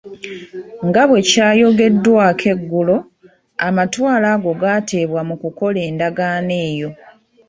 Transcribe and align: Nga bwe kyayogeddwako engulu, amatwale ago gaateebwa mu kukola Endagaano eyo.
Nga 0.87 1.03
bwe 1.07 1.19
kyayogeddwako 1.29 2.45
engulu, 2.53 2.97
amatwale 3.67 4.25
ago 4.33 4.51
gaateebwa 4.61 5.21
mu 5.29 5.35
kukola 5.41 5.79
Endagaano 5.89 6.53
eyo. 6.69 6.89